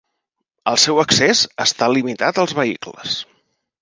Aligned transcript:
El 0.71 0.77
seu 0.83 1.01
accés 1.03 1.43
està 1.67 1.91
limitat 1.99 2.41
als 2.45 2.57
vehicles. 2.61 3.19